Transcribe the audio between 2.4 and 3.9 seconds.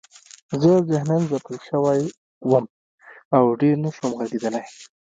وم او ډېر